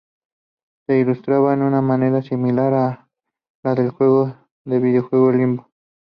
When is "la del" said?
3.63-3.91